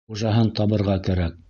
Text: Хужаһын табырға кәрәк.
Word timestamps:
Хужаһын 0.11 0.49
табырға 0.61 0.99
кәрәк. 1.11 1.39